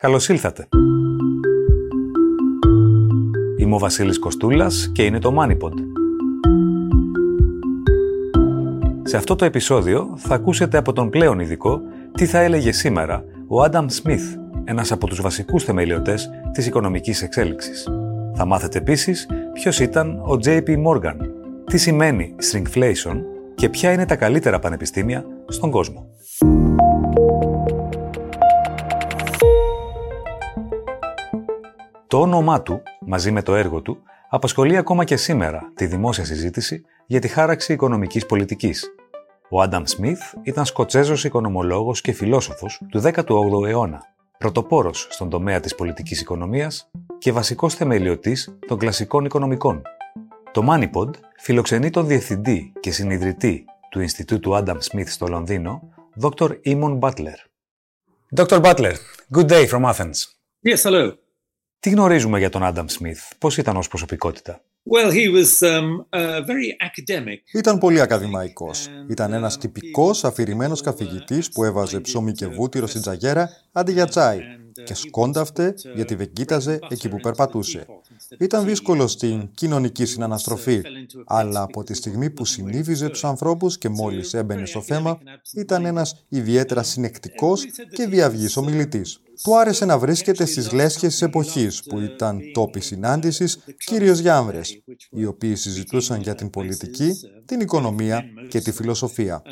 Καλώς 0.00 0.28
ήλθατε. 0.28 0.68
Είμαι 3.58 3.74
ο 3.74 3.78
Βασίλης 3.78 4.18
Κοστούλας 4.18 4.90
και 4.92 5.04
είναι 5.04 5.18
το 5.18 5.34
MoneyPod. 5.38 5.72
Σε 9.02 9.16
αυτό 9.16 9.36
το 9.36 9.44
επεισόδιο 9.44 10.14
θα 10.16 10.34
ακούσετε 10.34 10.76
από 10.76 10.92
τον 10.92 11.10
πλέον 11.10 11.40
ειδικό 11.40 11.80
τι 12.14 12.26
θα 12.26 12.38
έλεγε 12.38 12.72
σήμερα 12.72 13.24
ο 13.46 13.62
Άνταμ 13.62 13.86
Σμιθ, 13.88 14.34
ένας 14.64 14.92
από 14.92 15.06
τους 15.06 15.20
βασικούς 15.20 15.64
θεμελιωτές 15.64 16.30
της 16.52 16.66
οικονομικής 16.66 17.22
εξέλιξης. 17.22 17.88
Θα 18.34 18.44
μάθετε 18.44 18.78
επίσης 18.78 19.28
ποιος 19.52 19.78
ήταν 19.80 20.18
ο 20.18 20.38
JP 20.44 20.68
Morgan, 20.86 21.16
τι 21.64 21.78
σημαίνει 21.78 22.34
shrinkflation 22.52 23.20
και 23.54 23.68
ποια 23.68 23.92
είναι 23.92 24.06
τα 24.06 24.16
καλύτερα 24.16 24.58
πανεπιστήμια 24.58 25.24
στον 25.48 25.70
κόσμο. 25.70 26.08
Το 32.20 32.26
όνομά 32.26 32.62
του, 32.62 32.82
μαζί 33.00 33.30
με 33.30 33.42
το 33.42 33.54
έργο 33.54 33.80
του, 33.80 34.02
απασχολεί 34.28 34.76
ακόμα 34.76 35.04
και 35.04 35.16
σήμερα 35.16 35.72
τη 35.74 35.86
δημόσια 35.86 36.24
συζήτηση 36.24 36.84
για 37.06 37.20
τη 37.20 37.28
χάραξη 37.28 37.72
οικονομικής 37.72 38.26
πολιτικής. 38.26 38.86
Ο 39.48 39.60
Άνταμ 39.60 39.82
Σμιθ 39.84 40.20
ήταν 40.42 40.64
Σκοτσέζος 40.64 41.24
οικονομολόγος 41.24 42.00
και 42.00 42.12
φιλόσοφος 42.12 42.82
του 42.90 43.00
18ου 43.00 43.66
αιώνα, 43.66 44.02
πρωτοπόρος 44.38 45.06
στον 45.10 45.28
τομέα 45.28 45.60
της 45.60 45.74
πολιτικής 45.74 46.20
οικονομίας 46.20 46.90
και 47.18 47.32
βασικός 47.32 47.74
θεμελιωτής 47.74 48.58
των 48.66 48.78
κλασικών 48.78 49.24
οικονομικών. 49.24 49.82
Το 50.50 50.66
MoneyPod 50.68 51.10
φιλοξενεί 51.38 51.90
τον 51.90 52.06
διευθυντή 52.06 52.72
και 52.80 52.90
συνειδητή 52.90 53.64
του 53.90 54.00
Ινστιτούτου 54.00 54.56
Άνταμ 54.56 54.76
Σμιθ 54.80 55.10
στο 55.10 55.26
Λονδίνο, 55.26 55.82
Dr. 56.22 56.48
Eamon 56.66 56.98
Butler. 56.98 57.36
Dr. 58.36 58.60
Butler, 58.60 58.94
good 59.36 59.48
day 59.48 59.66
from 59.66 59.84
Athens. 59.84 60.18
Yes, 60.62 60.82
hello. 60.84 61.19
Τι 61.80 61.90
γνωρίζουμε 61.90 62.38
για 62.38 62.48
τον 62.48 62.64
Άνταμ 62.64 62.86
Σμιθ, 62.86 63.22
πώς 63.38 63.58
ήταν 63.58 63.76
ως 63.76 63.88
προσωπικότητα; 63.88 64.60
Well, 64.90 65.10
he 65.12 65.26
was 65.36 65.62
um, 65.62 66.04
uh, 66.10 66.20
very 66.20 66.68
academic. 66.88 67.38
Ήταν 67.52 67.78
πολύ 67.78 68.00
ακαδημαϊκός. 68.00 68.88
Ήταν 69.08 69.32
ένας 69.32 69.58
τυπικός 69.58 70.24
αφηρημένος 70.24 70.80
καθηγητής 70.80 71.50
που 71.50 71.64
έβαζε 71.64 72.00
ψωμί 72.00 72.32
και 72.32 72.46
βούτυρο 72.46 72.86
στην 72.86 73.00
τζαγέρα 73.00 73.50
αντί 73.72 73.92
για 73.92 74.06
τσάι 74.06 74.38
και 74.84 74.94
σκόνταυτε 74.94 75.74
γιατί 75.94 76.14
δεν 76.14 76.32
κοίταζε 76.32 76.78
εκεί 76.88 77.08
που 77.08 77.16
περπατούσε. 77.16 77.86
Ήταν 78.38 78.64
δύσκολο 78.64 79.06
στην 79.06 79.50
κοινωνική 79.54 80.04
συναναστροφή, 80.04 80.82
αλλά 81.26 81.62
από 81.62 81.84
τη 81.84 81.94
στιγμή 81.94 82.30
που 82.30 82.44
συνήθιζε 82.44 83.08
τους 83.08 83.24
ανθρώπους 83.24 83.78
και 83.78 83.88
μόλις 83.88 84.34
έμπαινε 84.34 84.66
στο 84.66 84.82
θέμα, 84.82 85.18
ήταν 85.54 85.84
ένας 85.84 86.24
ιδιαίτερα 86.28 86.82
συνεκτικός 86.82 87.64
και 87.92 88.06
διαυγής 88.06 88.56
ομιλητής. 88.56 89.20
Του 89.42 89.58
άρεσε 89.58 89.84
να 89.84 89.98
βρίσκεται 89.98 90.44
στις 90.44 90.72
λέσχες 90.72 91.10
της 91.10 91.22
εποχής, 91.22 91.82
που 91.82 92.00
ήταν 92.00 92.40
τόποι 92.52 92.80
συνάντησης 92.80 93.58
κυρίως 93.86 94.18
για 94.18 94.36
άνδρες, 94.36 94.82
οι 95.10 95.24
οποίοι 95.24 95.56
συζητούσαν 95.56 96.20
για 96.20 96.34
την 96.34 96.50
πολιτική, 96.50 97.10
την 97.44 97.60
οικονομία 97.60 98.24
και 98.48 98.60
τη 98.60 98.72
φιλοσοφία. 98.72 99.42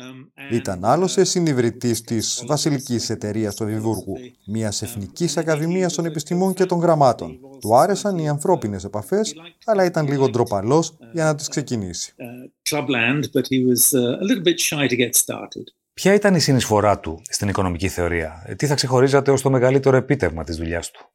Ήταν 0.51 0.85
άλλωστε 0.85 1.23
συνειδητής 1.23 2.01
της 2.01 2.43
Βασιλικής 2.47 3.09
Εταιρείας 3.09 3.55
του 3.55 3.63
Εδιμβούργου, 3.63 4.13
μιας 4.47 4.81
εθνικής 4.81 5.37
ακαδημίας 5.37 5.93
των 5.93 6.05
επιστημών 6.05 6.53
και 6.53 6.65
των 6.65 6.79
γραμμάτων. 6.79 7.39
Του 7.59 7.75
άρεσαν 7.75 8.17
οι 8.17 8.29
ανθρώπινες 8.29 8.83
επαφές, 8.83 9.33
αλλά 9.65 9.85
ήταν 9.85 10.07
λίγο 10.07 10.29
ντροπαλός 10.29 10.97
για 11.13 11.23
να 11.23 11.35
τις 11.35 11.47
ξεκινήσει. 11.47 12.13
Ποια 16.01 16.13
ήταν 16.13 16.35
η 16.35 16.39
συνεισφορά 16.39 16.99
του 16.99 17.21
στην 17.29 17.47
οικονομική 17.47 17.87
θεωρία, 17.87 18.55
τι 18.57 18.67
θα 18.67 18.75
ξεχωρίζατε 18.75 19.31
ως 19.31 19.41
το 19.41 19.49
μεγαλύτερο 19.49 19.97
επίτευγμα 19.97 20.43
της 20.43 20.55
δουλειάς 20.55 20.91
του; 20.91 21.09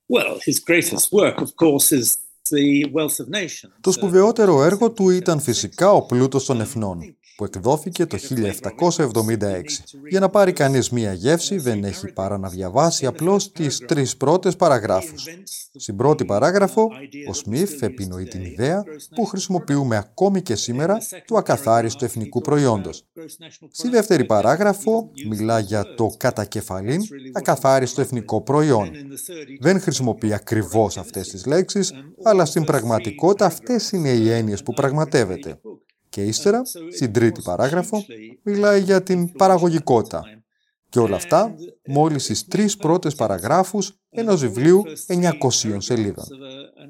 Το 3.80 3.92
σπουδαιότερο 3.92 4.62
έργο 4.62 4.90
του 4.90 5.10
ήταν 5.10 5.40
φυσικά 5.40 5.92
ο 5.92 6.02
πλούτος 6.02 6.44
των 6.44 6.60
εθνών 6.60 7.16
που 7.36 7.45
εκδόθηκε 7.45 8.06
το 8.06 8.18
1776. 8.18 9.62
Για 10.08 10.20
να 10.20 10.28
πάρει 10.28 10.52
κανείς 10.52 10.90
μία 10.90 11.12
γεύση 11.12 11.58
δεν 11.58 11.84
έχει 11.84 12.12
παρά 12.12 12.39
να 12.39 12.48
διαβάσει 12.48 13.06
απλώς 13.06 13.52
τις 13.52 13.78
τρεις 13.78 14.17
πρώτες 14.17 14.56
παραγράφους. 14.56 15.27
Στην 15.74 15.96
πρώτη 15.96 16.24
παράγραφο, 16.24 16.90
ο 17.28 17.33
Σμιθ 17.33 17.83
επινοεί 17.83 18.24
την 18.24 18.44
ιδέα 18.44 18.84
που 19.14 19.24
χρησιμοποιούμε 19.24 19.96
ακόμη 19.96 20.42
και 20.42 20.55
σήμερα 20.55 20.98
του 21.27 21.36
ακαθάριστου 21.36 22.05
εθνικού 22.05 22.40
προϊόντος. 22.40 23.05
Στη 23.70 23.89
δεύτερη 23.89 24.24
παράγραφο 24.24 25.11
μιλά 25.28 25.58
για 25.58 25.94
το 25.94 26.14
κατακεφαλήν 26.17 27.02
ακαθάριστο 27.33 28.00
εθνικό 28.00 28.40
προϊόν. 28.40 28.90
Δεν 29.61 29.80
χρησιμοποιεί 29.80 30.33
ακριβώς 30.33 30.96
αυτές 30.96 31.28
τις 31.28 31.46
λέξεις, 31.46 31.92
αλλά 32.23 32.44
στην 32.44 32.64
πραγματικότητα 32.64 33.46
αυτές 33.46 33.90
είναι 33.90 34.08
οι 34.08 34.30
έννοιες 34.30 34.62
που 34.62 34.73
πραγματεύεται. 34.73 35.58
Και 36.14 36.23
ύστερα, 36.23 36.63
στην 36.97 37.13
τρίτη 37.13 37.42
παράγραφο, 37.42 38.05
μιλάει 38.42 38.80
για 38.80 39.02
την 39.02 39.33
παραγωγικότητα. 39.33 40.23
Και 40.89 40.98
όλα 40.98 41.17
αυτά 41.17 41.55
μόλις 41.86 42.25
στις 42.25 42.47
τρεις 42.47 42.77
πρώτες 42.77 43.14
παραγράφους 43.14 43.98
ενός 44.11 44.41
βιβλίου 44.41 44.83
900 45.07 45.77
σελίδων. 45.79 46.24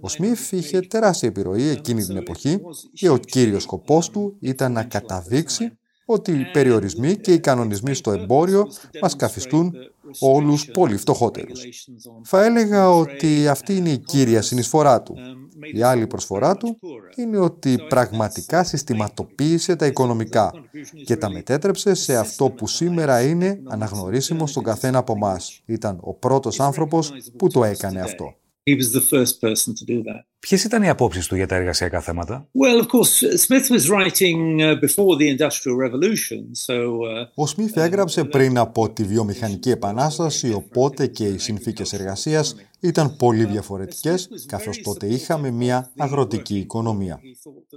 Ο 0.01 0.09
Σμιθ 0.09 0.53
είχε 0.53 0.81
τεράστια 0.81 1.29
επιρροή 1.29 1.69
εκείνη 1.69 2.05
την 2.05 2.17
εποχή 2.17 2.61
και 2.93 3.09
ο 3.09 3.17
κύριος 3.17 3.63
σκοπός 3.63 4.11
του 4.11 4.37
ήταν 4.41 4.73
να 4.73 4.85
καταδείξει 4.85 5.79
ότι 6.05 6.33
οι 6.33 6.51
περιορισμοί 6.53 7.17
και 7.17 7.33
οι 7.33 7.41
κανονισμοί 7.41 7.95
στο 7.95 8.11
εμπόριο 8.11 8.69
μας 9.01 9.17
καθιστούν 9.17 9.73
όλους 10.21 10.71
πολύ 10.71 10.97
φτωχότερους. 10.97 11.65
Θα 12.25 12.45
έλεγα 12.45 12.91
ότι 12.91 13.49
αυτή 13.49 13.77
είναι 13.77 13.91
η 13.91 13.99
κύρια 13.99 14.43
συνεισφορά 14.43 15.03
του. 15.03 15.15
Η 15.73 15.83
άλλη 15.83 16.07
προσφορά 16.07 16.57
του 16.57 16.79
είναι 17.17 17.39
ότι 17.39 17.79
πραγματικά 17.89 18.65
συστηματοποίησε 18.65 19.77
τα 19.77 19.87
οικονομικά 19.87 20.53
και 21.05 21.17
τα 21.17 21.31
μετέτρεψε 21.31 21.95
σε 21.95 22.17
αυτό 22.17 22.51
που 22.51 22.67
σήμερα 22.67 23.23
είναι 23.23 23.61
αναγνωρίσιμο 23.65 24.47
στον 24.47 24.63
καθένα 24.63 24.99
από 24.99 25.13
εμάς. 25.13 25.61
Ήταν 25.65 25.99
ο 26.01 26.15
πρώτος 26.15 26.61
άνθρωπος 26.61 27.13
που 27.37 27.49
το 27.49 27.65
έκανε 27.65 28.01
αυτό. 28.01 28.35
Ποιες 30.45 30.65
ήταν 30.65 30.83
οι 30.83 30.89
απόψεις 30.89 31.27
του 31.27 31.37
για 31.37 31.47
τα 31.47 31.55
εργασιακά 31.55 32.01
θέματα; 32.01 32.49
Ο 37.35 37.47
Σμιθ 37.47 37.77
έγραψε 37.77 38.25
πριν 38.25 38.59
από 38.59 38.91
τη 38.91 39.05
βιομηχανική 39.05 39.71
επανάσταση, 39.71 40.53
οπότε 40.53 41.07
και 41.07 41.25
οι 41.25 41.39
συνθήκες 41.39 41.93
εργασίας 41.93 42.57
ήταν 42.81 43.17
πολύ 43.17 43.45
διαφορετικές, 43.45 44.29
καθώς 44.47 44.81
τότε 44.81 45.07
είχαμε 45.07 45.51
μια 45.51 45.93
αγροτική 45.97 46.59
οικονομία. 46.59 47.21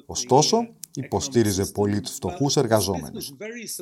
Ωστόσο, 0.06 0.58
υποστήριζε 0.94 1.66
πολύ 1.66 2.02
τους 2.02 2.14
φτωχούς 2.14 2.56
εργαζόμενους. 2.56 3.34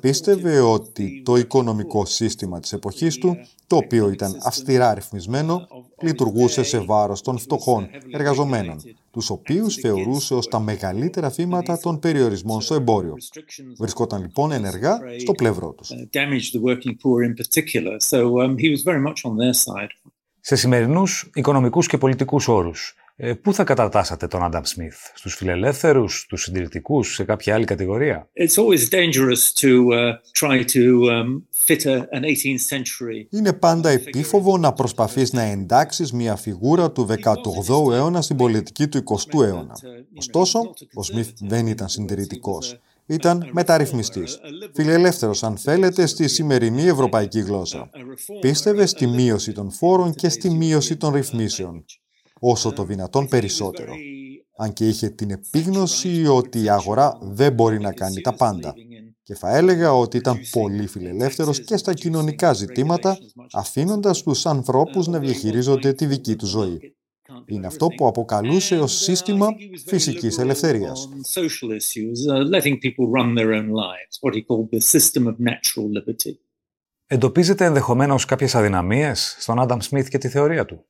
Πίστευε 0.01 0.59
ότι 0.59 1.21
το 1.25 1.35
οικονομικό 1.35 2.05
σύστημα 2.05 2.59
της 2.59 2.73
εποχής 2.73 3.17
του, 3.17 3.37
το 3.67 3.75
οποίο 3.75 4.09
ήταν 4.09 4.37
αυστηρά 4.43 4.93
ρυθμισμένο, 4.93 5.67
λειτουργούσε 6.01 6.63
σε 6.63 6.79
βάρος 6.79 7.21
των 7.21 7.37
φτωχών 7.37 7.87
εργαζομένων, 8.11 8.74
τους 9.11 9.29
οποίους 9.29 9.75
θεωρούσε 9.75 10.33
ως 10.33 10.47
τα 10.47 10.59
μεγαλύτερα 10.59 11.29
θύματα 11.29 11.77
των 11.77 11.99
περιορισμών 11.99 12.61
στο 12.61 12.75
εμπόριο. 12.75 13.13
Βρισκόταν 13.77 14.21
λοιπόν 14.21 14.51
ενεργά 14.51 14.99
στο 15.19 15.31
πλευρό 15.31 15.73
τους. 15.73 15.91
Σε 20.39 20.55
σημερινούς 20.55 21.29
οικονομικούς 21.33 21.87
και 21.87 21.97
πολιτικούς 21.97 22.47
όρους, 22.47 22.95
ε, 23.17 23.33
πού 23.33 23.53
θα 23.53 23.63
κατατάσσατε 23.63 24.27
τον 24.27 24.43
Άνταμ 24.43 24.63
Σμιθ, 24.63 24.97
στους 25.13 25.35
φιλελεύθερους, 25.35 26.19
στους 26.19 26.41
συντηρητικούς, 26.41 27.13
σε 27.13 27.23
κάποια 27.23 27.53
άλλη 27.53 27.65
κατηγορία; 27.65 28.29
Είναι 33.29 33.53
πάντα 33.53 33.89
επίφοβο 33.89 34.57
να 34.57 34.73
προσπαθείς 34.73 35.33
να 35.33 35.41
εντάξεις 35.41 36.11
μια 36.11 36.35
φιγούρα 36.35 36.91
του 36.91 37.07
18ου 37.09 37.93
αιώνα 37.93 38.21
στην 38.21 38.35
πολιτική 38.35 38.87
του 38.87 39.03
20ου 39.03 39.43
αιώνα. 39.43 39.75
Ωστόσο, 40.17 40.73
ο 40.93 41.03
Σμιθ 41.03 41.29
δεν 41.39 41.67
ήταν 41.67 41.89
συντηρητικός. 41.89 42.79
Ήταν 43.05 43.49
μεταρρυθμιστής. 43.51 44.39
Φιλελεύθερος, 44.73 45.43
αν 45.43 45.57
θέλετε, 45.57 46.05
στη 46.05 46.27
σημερινή 46.27 46.83
ευρωπαϊκή 46.83 47.39
γλώσσα. 47.39 47.89
Πίστευε 48.39 48.85
στη 48.85 49.07
μείωση 49.07 49.51
των 49.51 49.71
φόρων 49.71 50.13
και 50.13 50.29
στη 50.29 50.49
μείωση 50.49 50.97
των 50.97 51.13
ρυθμίσεων 51.13 51.85
όσο 52.39 52.73
το 52.73 52.83
δυνατόν 52.83 53.27
περισσότερο. 53.27 53.93
Αν 54.57 54.73
και 54.73 54.87
είχε 54.87 55.09
την 55.09 55.31
επίγνωση 55.31 56.27
ότι 56.27 56.63
η 56.63 56.69
αγορά 56.69 57.17
δεν 57.21 57.53
μπορεί 57.53 57.79
να 57.79 57.93
κάνει 57.93 58.21
τα 58.21 58.33
πάντα. 58.35 58.73
Και 59.23 59.35
θα 59.35 59.57
έλεγα 59.57 59.93
ότι 59.93 60.17
ήταν 60.17 60.39
πολύ 60.51 60.87
φιλελεύθερος 60.87 61.63
και 61.63 61.77
στα 61.77 61.93
κοινωνικά 61.93 62.53
ζητήματα, 62.53 63.17
αφήνοντας 63.51 64.23
τους 64.23 64.45
ανθρώπους 64.45 65.07
να 65.07 65.19
διαχειρίζονται 65.19 65.93
τη 65.93 66.05
δική 66.05 66.35
του 66.35 66.45
ζωή. 66.45 66.95
Είναι 67.45 67.67
αυτό 67.67 67.87
που 67.87 68.07
αποκαλούσε 68.07 68.79
ως 68.79 68.93
σύστημα 68.93 69.47
φυσικής 69.85 70.37
ελευθερίας. 70.37 71.09
Εντοπίζετε 77.07 77.65
ενδεχομένως 77.65 78.25
κάποιες 78.25 78.55
αδυναμίες 78.55 79.35
στον 79.39 79.59
Άνταμ 79.59 79.79
Σμιθ 79.79 80.07
και 80.07 80.17
τη 80.17 80.27
θεωρία 80.27 80.65
του; 80.65 80.85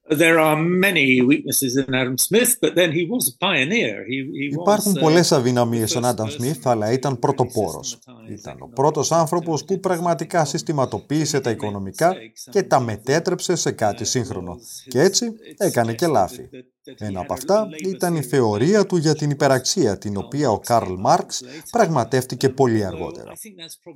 Υπάρχουν 4.51 4.93
πολλές 4.93 5.31
αδυναμίες 5.31 5.89
στον 5.89 6.05
Άνταμ 6.05 6.27
Σμιθ, 6.27 6.67
αλλά 6.67 6.91
ήταν 6.91 7.19
πρωτοπόρος. 7.19 7.99
Ήταν 8.29 8.57
ο 8.59 8.67
πρώτος 8.67 9.11
άνθρωπος 9.11 9.65
που 9.65 9.79
πραγματικά 9.79 10.45
συστηματοποίησε 10.45 11.39
τα 11.39 11.49
οικονομικά 11.49 12.15
και 12.51 12.63
τα 12.63 12.79
μετέτρεψε 12.79 13.55
σε 13.55 13.71
κάτι 13.71 14.05
σύγχρονο. 14.05 14.57
Και 14.87 14.99
έτσι 15.01 15.31
έκανε 15.57 15.93
και 15.93 16.07
λάθη. 16.07 16.49
Ένα 16.97 17.19
από 17.19 17.33
αυτά 17.33 17.67
ήταν 17.85 18.15
η 18.15 18.21
θεωρία 18.21 18.85
του 18.85 18.97
για 18.97 19.15
την 19.15 19.29
υπεραξία, 19.29 19.97
την 19.97 20.17
οποία 20.17 20.49
ο 20.49 20.59
Καρλ 20.59 20.93
Μάρξ 20.97 21.41
πραγματεύτηκε 21.71 22.49
πολύ 22.49 22.85
αργότερα. 22.85 23.31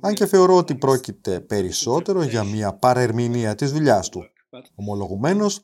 Αν 0.00 0.14
και 0.14 0.26
θεωρώ 0.26 0.56
ότι 0.56 0.74
πρόκειται 0.74 1.40
περισσότερο 1.40 2.22
για 2.22 2.44
μια 2.44 2.72
παρερμηνία 2.72 3.54
της 3.54 3.72
δουλειάς 3.72 4.08
του. 4.08 4.22
Ομολογουμένως, 4.74 5.60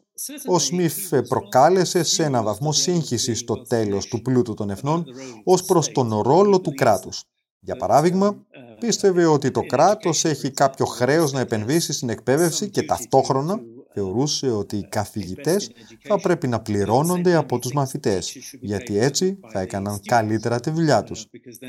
ο 0.47 0.59
Σμιθ 0.59 1.15
προκάλεσε 1.29 2.03
σε 2.03 2.25
ένα 2.25 2.43
βαθμό 2.43 2.73
σύγχυση 2.73 3.35
στο 3.35 3.63
τέλος 3.63 4.07
του 4.07 4.23
πλούτου 4.23 4.55
των 4.55 4.71
εθνών 4.71 5.05
ως 5.45 5.63
προς 5.63 5.93
τον 5.93 6.21
ρόλο 6.21 6.61
του 6.61 6.75
κράτους. 6.75 7.25
Για 7.61 7.77
παράδειγμα, 7.77 8.37
πίστευε 8.79 9.25
ότι 9.25 9.51
το 9.51 9.61
κράτος 9.61 10.25
έχει 10.25 10.51
κάποιο 10.51 10.87
χρέος 10.87 11.33
να 11.33 11.41
επενδύσει 11.41 11.93
στην 11.93 12.09
εκπαίδευση 12.09 12.71
και 12.71 12.83
ταυτόχρονα 12.83 13.61
θεωρούσε 13.97 14.51
ότι 14.51 14.77
οι 14.77 14.87
καθηγητές 14.89 15.71
θα 16.03 16.21
πρέπει 16.21 16.49
να 16.49 16.61
πληρώνονται 16.61 17.35
από 17.35 17.59
τους 17.59 17.73
μαθητές, 17.73 18.37
γιατί 18.61 18.99
έτσι 18.99 19.39
θα 19.53 19.61
έκαναν 19.61 20.01
καλύτερα 20.05 20.61
τη 20.61 20.71
δουλειά 20.71 21.03
τους. 21.03 21.27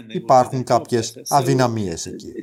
Υπάρχουν 0.08 0.64
κάποιες 0.64 1.22
αδυναμίες 1.28 2.06
εκεί. 2.06 2.34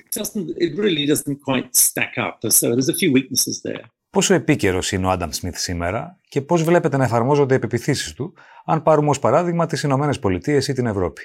Πόσο 4.15 4.35
επίκαιρος 4.35 4.93
είναι 4.93 5.07
ο 5.07 5.11
Άνταμ 5.11 5.31
Σμιθ 5.31 5.59
σήμερα 5.59 6.19
και 6.29 6.41
πώς 6.41 6.63
βλέπετε 6.63 6.97
να 6.97 7.05
εφαρμόζονται 7.05 7.55
οι 7.55 7.57
επιπιθήσεις 7.57 8.13
του, 8.13 8.35
αν 8.65 8.83
πάρουμε 8.83 9.09
ως 9.09 9.19
παράδειγμα 9.19 9.67
τις 9.67 9.83
Ηνωμένες 9.83 10.19
Πολιτείες 10.19 10.69
ή 10.69 10.73
την 10.73 10.87
Ευρώπη. 10.87 11.23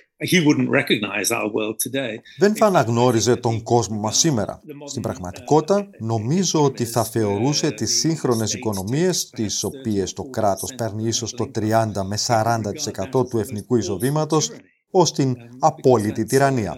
Δεν 2.38 2.56
θα 2.56 2.66
αναγνώριζε 2.66 3.36
τον 3.36 3.64
κόσμο 3.64 4.00
μας 4.00 4.18
σήμερα. 4.18 4.62
Στην 4.86 5.02
πραγματικότητα, 5.02 5.90
νομίζω 6.00 6.64
ότι 6.64 6.86
θα 6.86 7.04
θεωρούσε 7.04 7.72
τις 7.72 8.00
σύγχρονες 8.00 8.54
οικονομίες, 8.54 9.30
τις 9.30 9.64
οποίες 9.64 10.14
το 10.14 10.24
κράτος 10.24 10.76
παίρνει 10.76 11.04
ίσως 11.04 11.32
το 11.32 11.52
30 11.52 12.04
με 12.04 12.18
40% 12.18 13.30
του 13.30 13.38
εθνικού 13.38 13.76
εισοδήματος, 13.76 14.52
ως 14.92 15.12
την 15.12 15.36
απόλυτη 15.60 16.26
τυραννία. 16.26 16.78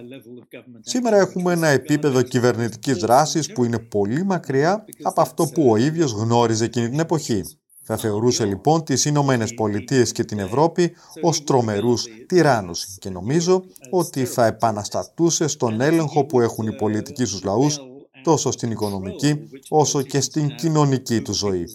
Σήμερα 0.80 1.18
έχουμε 1.18 1.54
ένα 1.54 1.68
επίπεδο 1.68 2.22
κυβερνητικής 2.22 2.98
δράσης 2.98 3.52
που 3.52 3.64
είναι 3.64 3.80
πολύ 3.80 4.24
μακριά 4.24 4.86
από 5.02 5.22
αυτό 5.22 5.46
που 5.54 5.70
ο 5.70 5.76
ίδιος 5.76 6.12
γνώριζε 6.12 6.66
εκείνη 6.66 6.90
την 6.90 7.00
εποχή. 7.00 7.44
Θα 7.84 7.98
θεωρούσε 7.98 8.46
λοιπόν 8.46 8.84
τις 8.84 9.06
Ηνωμένες 9.06 9.54
Πολιτείες 9.54 10.12
και 10.12 10.24
την 10.24 10.40
Ευρώπη 10.40 10.92
ως 11.22 11.44
τρομερούς 11.44 12.06
τυράννους 12.28 12.98
και 13.00 13.10
νομίζω 13.10 13.64
ότι 13.90 14.26
θα 14.26 14.46
επαναστατούσε 14.46 15.48
στον 15.48 15.82
έλεγχο 15.82 16.26
που 16.26 16.42
έχουν 16.42 16.68
οι 16.68 16.76
πολιτικοί 16.76 17.26
στους 17.26 17.44
λαούς 17.44 17.80
τόσο 18.24 18.52
στην 18.52 18.72
οικονομική 18.72 19.50
όσο 19.70 20.02
και 20.02 20.22
στην 20.22 20.56
κοινωνική 20.56 21.22
του 21.22 21.34
ζωή. 21.34 21.66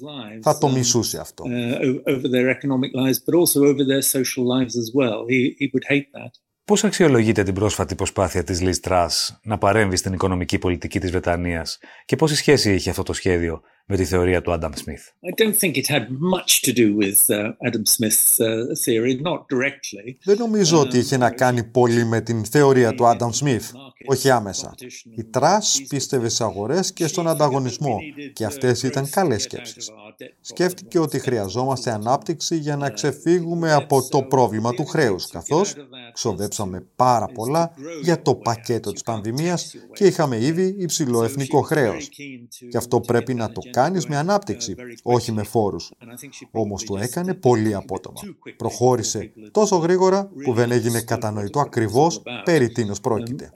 Θα 0.42 0.58
το 0.58 0.68
μισούσε 0.68 1.18
αυτό. 1.18 1.44
Πώς 6.66 6.84
αξιολογείτε 6.84 7.42
την 7.42 7.54
πρόσφατη 7.54 7.94
προσπάθεια 7.94 8.44
της 8.44 8.60
Λις 8.60 8.80
Τρας 8.80 9.40
να 9.42 9.58
παρέμβει 9.58 9.96
στην 9.96 10.12
οικονομική 10.12 10.58
πολιτική 10.58 11.00
της 11.00 11.10
Βρετανίας 11.10 11.78
και 12.04 12.16
πόση 12.16 12.36
σχέση 12.36 12.74
είχε 12.74 12.90
αυτό 12.90 13.02
το 13.02 13.12
σχέδιο 13.12 13.62
με 13.88 13.96
τη 13.96 14.04
θεωρία 14.04 14.42
του 14.42 14.52
Άνταμ 14.52 14.72
Σμιθ. 14.74 15.08
Δεν 20.24 20.38
νομίζω 20.38 20.80
ότι 20.80 20.98
είχε 20.98 21.16
να 21.16 21.30
κάνει 21.30 21.64
πολύ 21.64 22.04
με 22.04 22.20
την 22.20 22.44
θεωρία 22.44 22.94
του 22.94 23.06
Άνταμ 23.06 23.30
Σμιθ, 23.30 23.72
όχι 24.06 24.30
άμεσα. 24.30 24.74
Η 25.16 25.24
Τρας 25.24 25.82
πίστευε 25.88 26.28
σε 26.28 26.44
αγορές 26.44 26.92
και 26.92 27.06
στον 27.06 27.28
ανταγωνισμό 27.28 27.98
και 28.32 28.44
αυτές 28.44 28.82
ήταν 28.82 29.10
καλές 29.10 29.42
σκέψεις. 29.42 29.90
Σκέφτηκε 30.40 30.98
ότι 30.98 31.18
χρειαζόμαστε 31.18 31.90
ανάπτυξη 31.90 32.56
για 32.56 32.76
να 32.76 32.90
ξεφύγουμε 32.90 33.72
από 33.72 34.08
το 34.08 34.22
πρόβλημα 34.22 34.72
του 34.72 34.84
χρέους, 34.84 35.26
καθώς 35.26 35.74
ξοδέψαμε 36.12 36.86
πάρα 36.96 37.26
πολλά 37.26 37.74
για 38.02 38.22
το 38.22 38.34
πακέτο 38.34 38.92
της 38.92 39.02
πανδημίας 39.02 39.74
και 39.92 40.06
είχαμε 40.06 40.44
ήδη 40.44 40.74
υψηλό 40.78 41.24
εθνικό 41.24 41.60
χρέος. 41.60 42.08
Και 42.70 42.76
αυτό 42.76 43.00
πρέπει 43.00 43.34
να 43.34 43.52
το 43.52 43.60
κάνεις 43.76 44.06
με 44.06 44.16
ανάπτυξη, 44.16 44.74
όχι 45.02 45.32
με 45.32 45.42
φόρους. 45.42 45.92
Όμως 46.50 46.84
το 46.84 46.96
έκανε 46.96 47.34
πολύ 47.34 47.74
απότομα. 47.74 48.20
Προχώρησε 48.56 49.32
τόσο 49.50 49.76
γρήγορα 49.76 50.30
που 50.44 50.52
δεν 50.52 50.70
έγινε 50.70 51.00
κατανοητό 51.00 51.60
ακριβώς 51.60 52.22
περί 52.44 52.68
τίνος 52.68 53.00
πρόκειται. 53.00 53.50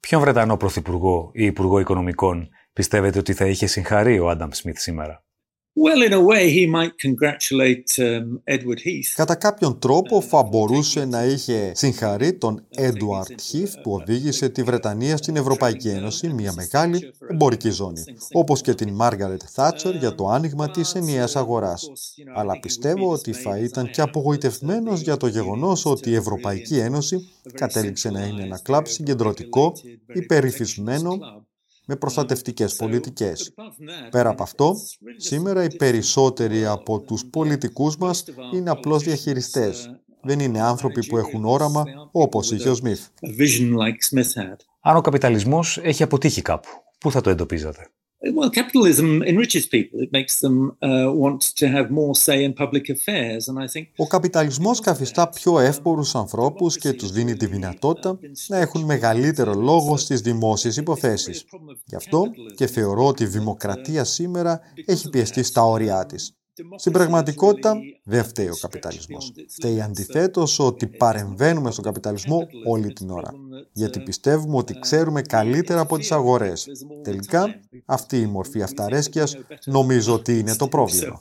Ποιον 0.00 0.20
Βρετανό 0.20 0.56
Πρωθυπουργό 0.56 1.30
ή 1.32 1.44
Υπουργό 1.44 1.78
Οικονομικών 1.78 2.48
πιστεύετε 2.72 3.18
ότι 3.18 3.32
θα 3.32 3.46
είχε 3.46 3.66
συγχαρεί 3.66 4.18
ο 4.18 4.28
Άνταμ 4.28 4.50
Σμιθ 4.52 4.78
σήμερα; 4.78 5.24
Κατά 9.14 9.34
κάποιον 9.34 9.78
τρόπο 9.78 10.20
θα 10.20 10.42
μπορούσε 10.42 11.04
να 11.04 11.24
είχε 11.24 11.72
συγχαρεί 11.74 12.32
τον 12.32 12.64
Edward 12.76 13.30
Heath 13.30 13.72
που 13.82 13.92
οδήγησε 13.92 14.48
τη 14.48 14.62
Βρετανία 14.62 15.16
στην 15.16 15.36
Ευρωπαϊκή 15.36 15.88
Ένωση, 15.88 16.28
μια 16.28 16.52
μεγάλη 16.52 17.12
εμπορική 17.30 17.70
ζώνη, 17.70 18.02
όπως 18.32 18.60
και 18.60 18.74
την 18.74 18.94
Μάργαρετ 18.94 19.42
Θάτσερ 19.50 19.94
για 19.94 20.14
το 20.14 20.28
άνοιγμα 20.28 20.70
της 20.70 20.94
ενιαίας 20.94 21.36
αγοράς. 21.36 21.90
Αλλά 22.34 22.60
πιστεύω 22.60 23.12
ότι 23.12 23.32
θα 23.32 23.58
ήταν 23.58 23.90
και 23.90 24.00
απογοητευμένος 24.00 25.00
για 25.00 25.16
το 25.16 25.26
γεγονός 25.26 25.86
ότι 25.86 26.10
η 26.10 26.14
Ευρωπαϊκή 26.14 26.78
Ένωση 26.78 27.28
κατέληξε 27.54 28.10
να 28.10 28.26
είναι 28.26 28.42
ένα 28.42 28.60
κλαμπ 28.62 28.84
συγκεντρωτικό, 28.86 29.72
υπερυθισμένο, 30.14 31.18
με 31.88 31.96
προστατευτικές 31.96 32.76
πολιτικές. 32.76 33.54
Πέρα 34.10 34.30
από 34.30 34.42
αυτό, 34.42 34.74
σήμερα 35.16 35.64
οι 35.64 35.76
περισσότεροι 35.76 36.66
από 36.66 37.00
τους 37.00 37.24
πολιτικούς 37.26 37.96
μας 37.96 38.24
είναι 38.54 38.70
απλώς 38.70 39.02
διαχειριστές. 39.02 39.90
Δεν 40.22 40.40
είναι 40.40 40.60
άνθρωποι 40.60 41.06
που 41.06 41.18
έχουν 41.18 41.44
όραμα 41.44 41.84
όπως 42.12 42.50
είχε 42.50 42.68
ο 42.68 42.74
Σμιθ. 42.74 43.06
Αν 44.80 44.96
ο 44.96 45.00
καπιταλισμός 45.00 45.78
έχει 45.82 46.02
αποτύχει 46.02 46.42
κάπου, 46.42 46.68
πού 46.98 47.10
θα 47.10 47.20
το 47.20 47.30
εντοπίζατε; 47.30 47.90
Well, 48.20 48.50
capitalism 48.50 49.22
enriches 49.22 49.64
people. 49.66 50.00
It 50.00 50.10
makes 50.12 50.40
them 50.40 50.76
uh, 50.82 51.12
want 51.24 51.40
to 51.60 51.66
have 51.68 51.88
more 51.90 52.14
say 52.16 52.42
in 52.42 52.52
public 52.52 52.88
affairs, 52.90 53.48
and 53.48 53.58
I 53.58 53.68
think. 53.72 53.86
Ο 53.96 54.06
καπιταλισμός 54.06 54.80
καθιστά 54.80 55.28
πιο 55.28 55.58
εύπορους 55.58 56.14
ανθρώπους 56.14 56.78
και 56.78 56.92
τους 56.92 57.12
δίνει 57.12 57.36
τη 57.36 57.46
δυνατότητα 57.46 58.18
να 58.46 58.56
έχουν 58.56 58.84
μεγαλύτερο 58.84 59.54
λόγο 59.54 59.96
στις 59.96 60.20
δημόσιες 60.20 60.76
υποθέσεις. 60.76 61.44
Γι' 61.84 61.96
αυτό 61.96 62.24
και 62.54 62.66
θεωρώ 62.66 63.06
ότι 63.06 63.22
η 63.22 63.26
δημοκρατία 63.26 64.04
σήμερα 64.04 64.60
έχει 64.84 65.10
πιεστεί 65.10 65.42
στα 65.42 65.62
όρια 65.62 66.06
της. 66.06 66.37
Στην 66.76 66.92
πραγματικότητα 66.92 67.76
δεν 68.04 68.24
φταίει 68.24 68.48
ο 68.48 68.56
καπιταλισμός. 68.60 69.32
Φταίει 69.48 69.80
αντιθέτως 69.80 70.58
ότι 70.58 70.86
παρεμβαίνουμε 70.86 71.70
στον 71.70 71.84
καπιταλισμό 71.84 72.46
όλη 72.66 72.92
την 72.92 73.10
ώρα. 73.10 73.32
Γιατί 73.72 74.00
πιστεύουμε 74.00 74.56
ότι 74.56 74.78
ξέρουμε 74.78 75.22
καλύτερα 75.22 75.80
από 75.80 75.98
τις 75.98 76.12
αγορές. 76.12 76.68
Τελικά, 77.02 77.60
αυτή 77.84 78.20
η 78.20 78.26
μορφή 78.26 78.62
αυταρέσκειας 78.62 79.36
νομίζω 79.64 80.14
ότι 80.14 80.38
είναι 80.38 80.56
το 80.56 80.68
πρόβλημα. 80.68 81.20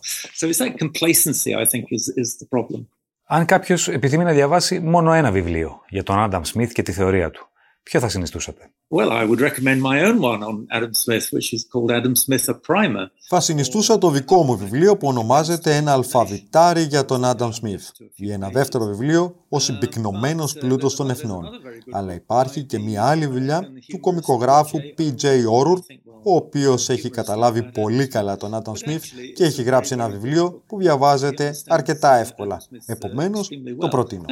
Αν 3.29 3.45
κάποιος 3.45 3.87
επιθυμεί 3.87 4.23
να 4.23 4.31
διαβάσει 4.31 4.79
μόνο 4.79 5.13
ένα 5.13 5.31
βιβλίο 5.31 5.81
για 5.89 6.03
τον 6.03 6.19
Άνταμ 6.19 6.43
Σμιθ 6.43 6.71
και 6.71 6.83
τη 6.83 6.91
θεωρία 6.91 7.31
του, 7.31 7.47
ποιο 7.83 7.99
θα 7.99 8.09
συνιστούσατε; 8.09 8.71
Well, 8.89 9.11
I 9.11 9.25
would 9.25 9.41
recommend 9.41 9.81
my 9.81 10.01
own 10.07 10.17
one 10.21 10.41
on 10.43 10.65
Adam 10.69 10.93
Smith, 10.93 11.27
which 11.35 11.51
is 11.53 11.65
called 11.71 11.91
Adam 11.91 12.15
Smith 12.15 12.47
a 12.47 12.53
Primer. 12.67 13.11
Θα 13.29 13.39
συνιστούσα 13.39 13.97
το 13.97 14.09
δικό 14.09 14.43
μου 14.43 14.57
βιβλίο 14.57 14.97
που 14.97 15.07
ονομάζεται 15.07 15.75
«Ένα 15.75 15.91
αλφαβητάρι 15.91 16.81
για 16.81 17.05
τον 17.05 17.21
Adam 17.23 17.49
Smith» 17.49 18.05
ή 18.15 18.31
ένα 18.31 18.49
δεύτερο 18.49 18.85
βιβλίο 18.85 19.35
«Ο 19.49 19.59
συμπυκνωμένος 19.59 20.53
πλούτος 20.53 20.95
των 20.95 21.09
εθνών». 21.09 21.45
Αλλά 21.91 22.13
υπάρχει 22.13 22.63
και 22.63 22.79
μια 22.79 23.05
άλλη 23.05 23.25
δουλειά 23.25 23.71
του 23.87 23.99
κομικογράφου 23.99 24.77
P.J. 24.97 25.23
Orur, 25.25 25.77
ο 26.23 26.35
οποίος 26.35 26.89
έχει 26.89 27.09
καταλάβει 27.09 27.63
πολύ 27.63 28.07
καλά 28.07 28.37
τον 28.37 28.51
Adam 28.53 28.71
Smith 28.71 29.01
και 29.35 29.43
έχει 29.43 29.63
γράψει 29.63 29.93
ένα 29.93 30.09
βιβλίο 30.09 30.63
που 30.67 30.77
διαβάζεται 30.77 31.55
αρκετά 31.67 32.15
εύκολα. 32.15 32.61
Επομένως, 32.85 33.49
το 33.77 33.87
προτείνω. 33.87 34.25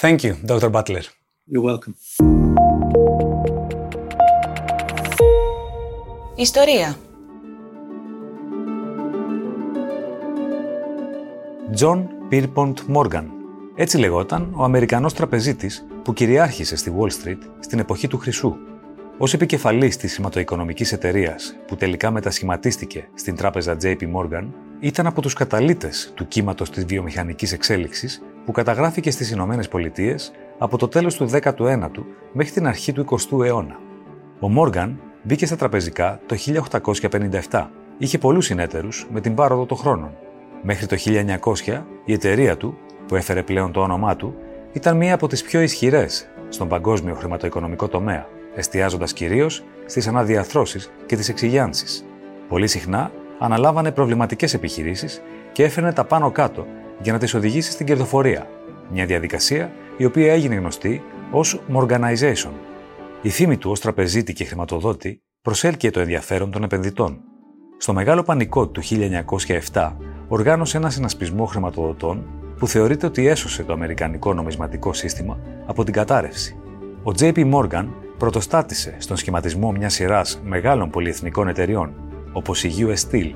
Thank 0.00 0.24
you, 0.24 0.34
Dr. 0.44 0.70
Butler. 0.70 1.04
You're 1.46 1.62
welcome. 1.62 1.94
Ιστορία 6.36 6.96
John 11.80 12.04
Pierpont 12.30 12.74
Morgan 12.94 13.24
Έτσι 13.74 13.98
λεγόταν 13.98 14.52
ο 14.56 14.62
Αμερικανός 14.64 15.14
τραπεζίτης 15.14 15.86
που 16.02 16.12
κυριάρχησε 16.12 16.76
στη 16.76 16.92
Wall 16.98 17.10
Street 17.24 17.38
στην 17.58 17.78
εποχή 17.78 18.08
του 18.08 18.18
Χρυσού. 18.18 18.56
Ω 19.18 19.24
επικεφαλής 19.32 19.96
της 19.96 20.14
χρηματοοικονομική 20.14 20.94
εταιρείας 20.94 21.56
που 21.66 21.76
τελικά 21.76 22.10
μετασχηματίστηκε 22.10 23.08
στην 23.14 23.36
τράπεζα 23.36 23.76
JP 23.82 24.00
Morgan, 24.16 24.48
ήταν 24.80 25.06
από 25.06 25.22
τους 25.22 25.32
καταλήτες 25.34 26.12
του 26.14 26.28
κύματος 26.28 26.70
της 26.70 26.84
βιομηχανικής 26.84 27.52
εξέλιξης 27.52 28.22
που 28.46 28.52
καταγράφηκε 28.52 29.10
στις 29.10 29.30
Ηνωμένες 29.30 29.68
Πολιτείες 29.68 30.32
από 30.58 30.78
το 30.78 30.88
τέλος 30.88 31.14
του 31.14 31.28
19ου 31.30 32.04
μέχρι 32.32 32.52
την 32.52 32.66
αρχή 32.66 32.92
του 32.92 33.04
20ου 33.10 33.44
αιώνα. 33.44 33.78
Ο 34.40 34.48
Μόργαν 34.48 35.00
μπήκε 35.22 35.46
στα 35.46 35.56
τραπεζικά 35.56 36.20
το 36.26 36.36
1857. 37.50 37.66
Είχε 37.98 38.18
πολλούς 38.18 38.44
συνέτερου 38.44 38.88
με 39.10 39.20
την 39.20 39.34
πάροδο 39.34 39.66
των 39.66 39.76
χρόνων. 39.76 40.16
Μέχρι 40.62 40.86
το 40.86 40.96
1900 41.64 41.82
η 42.04 42.12
εταιρεία 42.12 42.56
του, 42.56 42.78
που 43.08 43.16
έφερε 43.16 43.42
πλέον 43.42 43.72
το 43.72 43.80
όνομά 43.80 44.16
του, 44.16 44.34
ήταν 44.72 44.96
μία 44.96 45.14
από 45.14 45.26
τις 45.26 45.42
πιο 45.42 45.60
ισχυρές 45.60 46.28
στον 46.48 46.68
παγκόσμιο 46.68 47.14
χρηματοοικονομικό 47.14 47.88
τομέα, 47.88 48.26
εστιάζοντας 48.54 49.12
κυρίως 49.12 49.64
στις 49.86 50.06
αναδιαθρώσεις 50.06 50.90
και 51.06 51.16
τις 51.16 51.28
εξηγιάνσεις. 51.28 52.04
Πολύ 52.48 52.66
συχνά 52.66 53.10
αναλάβανε 53.38 53.92
προβληματικές 53.92 54.54
επιχειρήσεις 54.54 55.22
και 55.52 55.64
έφερνε 55.64 55.92
τα 55.92 56.04
πάνω 56.04 56.30
κάτω 56.30 56.66
για 57.02 57.12
να 57.12 57.18
τις 57.18 57.34
οδηγήσει 57.34 57.70
στην 57.70 57.86
κερδοφορία, 57.86 58.48
μια 58.92 59.06
διαδικασία 59.06 59.72
η 59.96 60.04
οποία 60.04 60.32
έγινε 60.32 60.54
γνωστή 60.54 61.02
ως 61.30 61.60
Morganization. 61.72 62.50
Η 63.22 63.30
φήμη 63.30 63.56
του 63.56 63.70
ως 63.70 63.80
τραπεζίτη 63.80 64.32
και 64.32 64.44
χρηματοδότη 64.44 65.22
προσέλκυε 65.42 65.90
το 65.90 66.00
ενδιαφέρον 66.00 66.50
των 66.50 66.62
επενδυτών. 66.62 67.20
Στο 67.76 67.92
μεγάλο 67.92 68.22
πανικό 68.22 68.68
του 68.68 68.82
1907, 69.72 69.92
οργάνωσε 70.28 70.76
ένα 70.76 70.90
συνασπισμό 70.90 71.44
χρηματοδοτών 71.44 72.26
που 72.58 72.68
θεωρείται 72.68 73.06
ότι 73.06 73.26
έσωσε 73.26 73.62
το 73.62 73.72
αμερικανικό 73.72 74.34
νομισματικό 74.34 74.92
σύστημα 74.92 75.38
από 75.66 75.84
την 75.84 75.92
κατάρρευση. 75.92 76.56
Ο 77.02 77.10
JP 77.18 77.52
Morgan 77.52 77.86
πρωτοστάτησε 78.18 78.94
στον 78.98 79.16
σχηματισμό 79.16 79.72
μιας 79.72 79.94
σειράς 79.94 80.40
μεγάλων 80.44 80.90
πολυεθνικών 80.90 81.48
εταιριών, 81.48 81.94
όπως 82.32 82.64
η 82.64 82.72
US 82.78 83.10
Steel, 83.10 83.32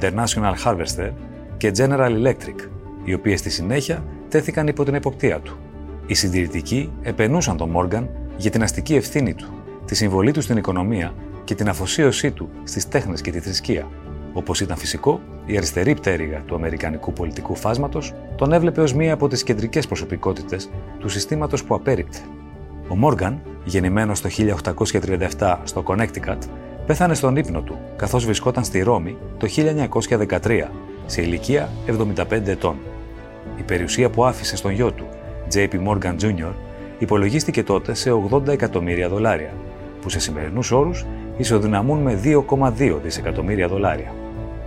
International 0.00 0.54
Harvester 0.64 1.12
και 1.56 1.72
General 1.76 2.24
Electric, 2.24 2.68
οι 3.10 3.14
οποίε 3.14 3.36
στη 3.36 3.50
συνέχεια 3.50 4.04
τέθηκαν 4.28 4.66
υπό 4.66 4.84
την 4.84 4.94
εποπτεία 4.94 5.40
του. 5.40 5.58
Οι 6.06 6.14
συντηρητικοί 6.14 6.92
επενούσαν 7.02 7.56
τον 7.56 7.70
Μόργαν 7.70 8.08
για 8.36 8.50
την 8.50 8.62
αστική 8.62 8.94
ευθύνη 8.94 9.34
του, 9.34 9.46
τη 9.84 9.94
συμβολή 9.94 10.30
του 10.30 10.40
στην 10.40 10.56
οικονομία 10.56 11.14
και 11.44 11.54
την 11.54 11.68
αφοσίωσή 11.68 12.30
του 12.30 12.48
στις 12.64 12.88
τέχνες 12.88 13.20
και 13.20 13.30
τη 13.30 13.40
θρησκεία. 13.40 13.88
Όπως 14.32 14.60
ήταν 14.60 14.76
φυσικό, 14.76 15.20
η 15.46 15.56
αριστερή 15.56 15.94
πτέρυγα 15.94 16.42
του 16.46 16.54
Αμερικανικού 16.54 17.12
πολιτικού 17.12 17.54
φάσματος 17.54 18.14
τον 18.36 18.52
έβλεπε 18.52 18.80
ως 18.80 18.94
μία 18.94 19.12
από 19.12 19.28
τις 19.28 19.42
κεντρικές 19.42 19.86
προσωπικότητες 19.86 20.70
του 20.98 21.08
συστήματος 21.08 21.64
που 21.64 21.74
απέρριπτε. 21.74 22.18
Ο 22.88 22.96
Μόργαν, 22.96 23.40
γεννημένος 23.64 24.20
το 24.20 24.28
1837 25.38 25.58
στο 25.64 25.82
Connecticut, 25.86 26.38
πέθανε 26.86 27.14
στον 27.14 27.36
ύπνο 27.36 27.60
του 27.62 27.78
καθώς 27.96 28.24
βρισκόταν 28.24 28.64
στη 28.64 28.82
Ρώμη 28.82 29.16
το 29.38 29.46
1913 29.46 30.68
σε 31.06 31.22
ηλικία 31.22 31.68
75 31.86 32.46
ετών. 32.46 32.76
Η 33.70 33.72
περιουσία 33.72 34.10
που 34.10 34.24
άφησε 34.24 34.56
στον 34.56 34.70
γιο 34.70 34.92
του, 34.92 35.08
JP 35.54 35.70
Morgan 35.86 36.14
Jr., 36.20 36.52
υπολογίστηκε 36.98 37.62
τότε 37.62 37.94
σε 37.94 38.10
80 38.30 38.48
εκατομμύρια 38.48 39.08
δολάρια, 39.08 39.52
που 40.00 40.08
σε 40.08 40.20
σημερινούς 40.20 40.70
όρους 40.70 41.06
ισοδυναμούν 41.36 41.98
με 41.98 42.20
2,2 42.24 42.98
δισεκατομμύρια 43.02 43.68
δολάρια. 43.68 44.14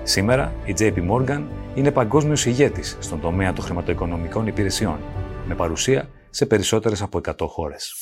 Σήμερα 0.03 0.53
η 0.65 0.73
JP 0.79 0.93
Morgan 1.11 1.41
είναι 1.75 1.91
παγκόσμιος 1.91 2.45
ηγέτης 2.45 2.97
στον 2.99 3.19
τομέα 3.19 3.53
των 3.53 3.65
χρηματοοικονομικών 3.65 4.47
υπηρεσιών, 4.47 4.97
με 5.47 5.55
παρουσία 5.55 6.09
σε 6.29 6.45
περισσότερες 6.45 7.01
από 7.01 7.17
100 7.17 7.47
χώρες. 7.47 8.01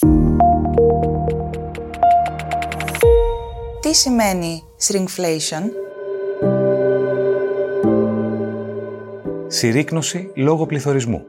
Τι 3.82 3.96
σημαίνει 3.96 4.64
shrinkflation? 4.88 5.81
Συρρήκνωση 9.62 10.32
λόγω 10.36 10.66
πληθωρισμού. 10.66 11.26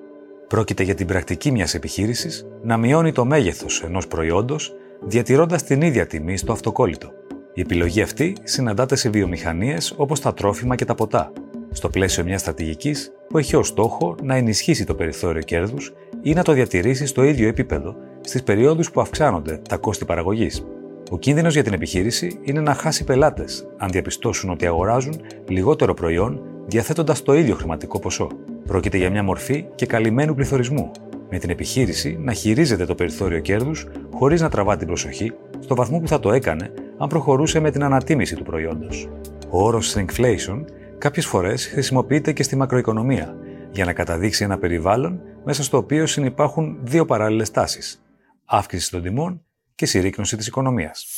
Πρόκειται 0.48 0.82
για 0.82 0.94
την 0.94 1.06
πρακτική 1.06 1.50
μιας 1.50 1.74
επιχείρησης 1.74 2.46
να 2.62 2.76
μειώνει 2.76 3.12
το 3.12 3.24
μέγεθος 3.24 3.82
ενός 3.82 4.06
προϊόντος 4.06 4.74
διατηρώντας 5.00 5.62
την 5.62 5.82
ίδια 5.82 6.06
τιμή 6.06 6.36
στο 6.36 6.52
αυτοκόλλητο. 6.52 7.10
Η 7.54 7.60
επιλογή 7.60 8.02
αυτή 8.02 8.36
συναντάται 8.42 8.96
σε 8.96 9.08
βιομηχανίες 9.08 9.94
όπως 9.96 10.20
τα 10.20 10.34
τρόφιμα 10.34 10.74
και 10.74 10.84
τα 10.84 10.94
ποτά, 10.94 11.32
στο 11.70 11.88
πλαίσιο 11.88 12.24
μιας 12.24 12.40
στρατηγικής 12.40 13.12
που 13.28 13.38
έχει 13.38 13.56
ως 13.56 13.66
στόχο 13.66 14.14
να 14.22 14.34
ενισχύσει 14.34 14.84
το 14.84 14.94
περιθώριο 14.94 15.42
κέρδους 15.42 15.92
ή 16.22 16.32
να 16.32 16.42
το 16.42 16.52
διατηρήσει 16.52 17.06
στο 17.06 17.22
ίδιο 17.22 17.48
επίπεδο 17.48 17.94
στις 18.20 18.42
περιόδους 18.42 18.90
που 18.90 19.00
αυξάνονται 19.00 19.60
τα 19.68 19.76
κόστη 19.76 20.04
παραγωγής. 20.04 20.64
Ο 21.10 21.18
κίνδυνος 21.18 21.54
για 21.54 21.62
την 21.62 21.72
επιχείρηση 21.72 22.38
είναι 22.42 22.60
να 22.60 22.74
χάσει 22.74 23.04
πελάτες 23.04 23.66
αν 23.76 23.90
διαπιστώσουν 23.90 24.50
ότι 24.50 24.66
αγοράζουν 24.66 25.20
λιγότερο 25.48 25.94
προϊόν 25.94 26.42
διαθέτοντας 26.66 27.22
το 27.22 27.34
ίδιο 27.34 27.54
χρηματικό 27.54 27.98
ποσό. 27.98 28.28
Πρόκειται 28.66 28.96
για 28.96 29.10
μια 29.10 29.22
μορφή 29.22 29.64
και 29.74 29.86
καλυμμένου 29.86 30.34
πληθωρισμού, 30.34 30.90
με 31.30 31.38
την 31.38 31.50
επιχείρηση 31.50 32.18
να 32.20 32.32
χειρίζεται 32.32 32.84
το 32.84 32.94
περιθώριο 32.94 33.38
κέρδους 33.40 33.86
χωρίς 34.14 34.40
να 34.40 34.48
τραβά 34.48 34.76
την 34.76 34.86
προσοχή 34.86 35.32
στο 35.60 35.74
βαθμό 35.74 36.00
που 36.00 36.08
θα 36.08 36.20
το 36.20 36.32
έκανε 36.32 36.72
αν 36.98 37.08
προχωρούσε 37.08 37.60
με 37.60 37.70
την 37.70 37.82
ανατίμηση 37.82 38.36
του 38.36 38.42
προϊόντος. 38.42 39.08
Ο 39.50 39.64
όρος 39.64 39.96
shrinkflation 39.96 40.64
κάποιες 40.98 41.26
φορές 41.26 41.66
χρησιμοποιείται 41.66 42.32
και 42.32 42.42
στη 42.42 42.56
μακροοικονομία 42.56 43.36
για 43.70 43.84
να 43.84 43.92
καταδείξει 43.92 44.44
ένα 44.44 44.58
περιβάλλον 44.58 45.20
μέσα 45.44 45.62
στο 45.62 45.76
οποίο 45.76 46.06
συνεπάρχουν 46.06 46.78
δύο 46.82 47.04
παράλληλες 47.04 47.50
τάσεις: 47.50 48.02
αύξηση 48.44 48.90
των 48.90 49.02
τιμών 49.02 49.44
και 49.74 49.86
συρρήκνωση 49.86 50.36
της 50.36 50.46
οικονομίας. 50.46 51.14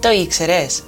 Το 0.00 0.10
ήξερες; 0.10 0.84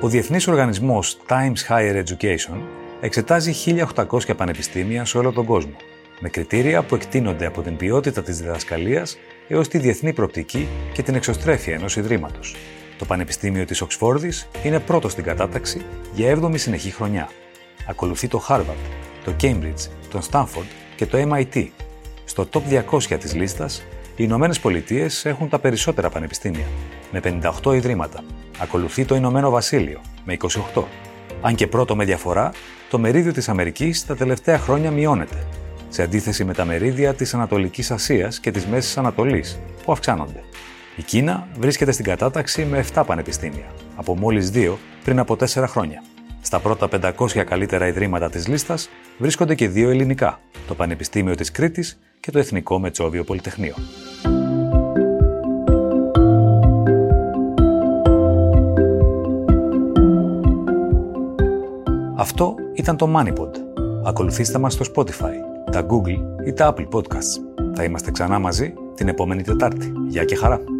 Ο 0.00 0.08
Διεθνής 0.08 0.48
Οργανισμός 0.48 1.16
Times 1.28 1.68
Higher 1.68 2.04
Education 2.04 2.60
εξετάζει 3.00 3.52
1.800 3.94 4.36
πανεπιστήμια 4.36 5.04
σε 5.04 5.18
όλο 5.18 5.32
τον 5.32 5.44
κόσμο, 5.44 5.76
με 6.20 6.28
κριτήρια 6.28 6.82
που 6.82 6.94
εκτείνονται 6.94 7.46
από 7.46 7.62
την 7.62 7.76
ποιότητα 7.76 8.22
της 8.22 8.40
διδασκαλίας 8.40 9.18
έως 9.48 9.68
τη 9.68 9.78
διεθνή 9.78 10.12
προπτική 10.12 10.68
και 10.92 11.02
την 11.02 11.14
εξωστρέφεια 11.14 11.74
ενός 11.74 11.96
ιδρύματος. 11.96 12.56
Το 12.98 13.04
Πανεπιστήμιο 13.04 13.64
της 13.64 13.80
Οξφόρδης 13.80 14.48
είναι 14.64 14.80
πρώτο 14.80 15.08
στην 15.08 15.24
κατάταξη 15.24 15.80
για 16.14 16.38
7η 16.40 16.58
συνεχή 16.58 16.90
χρονιά. 16.90 17.28
Ακολουθεί 17.86 18.28
το 18.28 18.46
Harvard, 18.48 18.82
το 19.24 19.32
Cambridge, 19.40 19.90
το 20.10 20.22
Stanford 20.30 20.68
και 20.96 21.06
το 21.06 21.18
MIT. 21.18 21.66
Στο 22.24 22.48
top 22.52 22.60
200 22.90 23.18
της 23.18 23.34
λίστας, 23.34 23.84
οι 24.10 24.14
Ηνωμένες 24.16 24.60
Πολιτείες 24.60 25.24
έχουν 25.24 25.48
τα 25.48 25.58
περισσότερα 25.58 26.10
πανεπιστήμια, 26.10 26.66
με 27.12 27.20
58 27.64 27.74
ιδρύματα. 27.74 28.24
Ακολουθεί 28.58 29.04
το 29.04 29.14
Ηνωμένο 29.14 29.50
Βασίλειο, 29.50 30.00
με 30.24 30.36
28. 30.74 30.82
Αν 31.40 31.54
και 31.54 31.66
πρώτο 31.66 31.96
με 31.96 32.04
διαφορά, 32.04 32.52
το 32.90 32.98
μερίδιο 32.98 33.32
της 33.32 33.48
Αμερικής 33.48 34.06
τα 34.06 34.16
τελευταία 34.16 34.58
χρόνια 34.58 34.90
μειώνεται, 34.90 35.46
σε 35.88 36.02
αντίθεση 36.02 36.44
με 36.44 36.54
τα 36.54 36.64
μερίδια 36.64 37.14
της 37.14 37.34
Ανατολικής 37.34 37.90
Ασίας 37.90 38.40
και 38.40 38.50
της 38.50 38.66
Μέσης 38.66 38.96
Ανατολής, 38.96 39.58
που 39.84 39.92
αυξάνονται. 39.92 40.42
Η 40.96 41.02
Κίνα 41.02 41.48
βρίσκεται 41.58 41.92
στην 41.92 42.04
κατάταξη 42.04 42.64
με 42.64 42.78
7 42.78 43.04
πανεπιστήμια, 43.06 43.66
από 43.96 44.16
μόλις 44.16 44.50
2 44.50 44.78
πριν 45.04 45.18
από 45.18 45.36
4 45.36 45.66
χρόνια. 45.66 46.02
Στα 46.40 46.60
πρώτα 46.60 46.88
500 46.88 47.44
καλύτερα 47.44 47.86
ιδρύματα 47.86 48.30
της 48.30 48.48
λίστας 48.48 48.88
βρίσκονται 49.18 49.54
και 49.54 49.68
δύο 49.68 49.90
ελληνικά, 49.90 50.40
το 50.66 50.74
Πανεπιστήμιο 50.74 51.34
της 51.34 51.50
Κρήτης 51.50 51.98
και 52.20 52.30
το 52.30 52.38
Εθνικό 52.38 52.78
Μετσόβιο 52.78 53.24
Πολυτεχνείο. 53.24 53.74
Αυτό 62.26 62.54
ήταν 62.74 62.96
το 62.96 63.08
MoneyPod. 63.16 63.50
Ακολουθήστε 64.04 64.58
μας 64.58 64.72
στο 64.72 64.84
Spotify, 64.94 65.32
τα 65.72 65.86
Google 65.86 66.46
ή 66.46 66.52
τα 66.52 66.74
Apple 66.74 66.88
Podcasts. 66.88 67.62
Θα 67.74 67.84
είμαστε 67.84 68.10
ξανά 68.10 68.38
μαζί 68.38 68.74
την 68.94 69.08
επόμενη 69.08 69.42
Τετάρτη. 69.42 69.92
Γεια 70.08 70.24
και 70.24 70.36
χαρά! 70.36 70.75